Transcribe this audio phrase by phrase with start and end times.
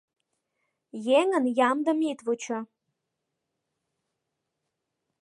[1.19, 2.59] Еҥын ямдым ит вучо.